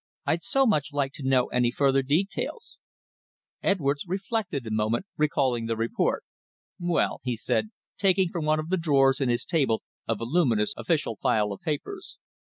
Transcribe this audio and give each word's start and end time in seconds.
I'd 0.25 0.41
so 0.41 0.65
much 0.65 0.91
like 0.93 1.11
to 1.13 1.21
know 1.27 1.45
any 1.49 1.69
further 1.69 2.01
details." 2.01 2.79
Edwards 3.61 4.05
reflected 4.07 4.65
a 4.65 4.71
moment, 4.71 5.05
recalling 5.15 5.67
the 5.67 5.77
report. 5.77 6.23
"Well," 6.79 7.19
he 7.23 7.35
said, 7.35 7.69
taking 7.99 8.29
from 8.29 8.43
one 8.45 8.59
of 8.59 8.69
the 8.69 8.77
drawers 8.77 9.21
in 9.21 9.29
his 9.29 9.45
table 9.45 9.83
a 10.07 10.15
voluminous 10.15 10.73
official 10.75 11.17
file 11.21 11.51
of 11.51 11.61
papers. 11.61 12.17